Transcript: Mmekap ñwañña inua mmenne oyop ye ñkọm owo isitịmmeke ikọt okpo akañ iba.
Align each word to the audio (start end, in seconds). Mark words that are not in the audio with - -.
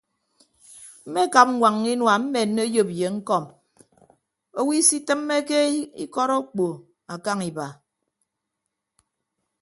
Mmekap 1.05 1.47
ñwañña 1.57 1.89
inua 1.95 2.13
mmenne 2.21 2.61
oyop 2.67 2.89
ye 2.99 3.07
ñkọm 3.17 3.43
owo 4.59 4.71
isitịmmeke 4.79 5.57
ikọt 6.03 6.31
okpo 6.39 6.65
akañ 7.13 7.39
iba. 7.49 7.67